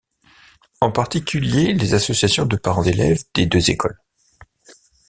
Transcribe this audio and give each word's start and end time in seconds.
En 0.79 0.91
particulier 0.91 1.73
les 1.73 1.93
associations 1.93 2.47
de 2.47 2.55
parents 2.55 2.81
d'élèves 2.81 3.23
des 3.35 3.45
deux 3.45 3.69
écoles. 3.69 3.99